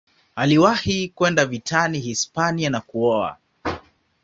Aliwahi 0.35 1.09
kwenda 1.09 1.45
vitani 1.45 1.99
Hispania 1.99 2.69
na 2.69 2.81
kuoa. 2.81 3.37